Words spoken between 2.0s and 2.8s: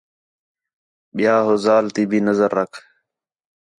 بھی نظر رکھ